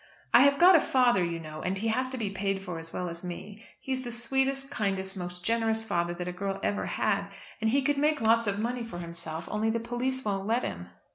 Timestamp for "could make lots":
7.83-8.47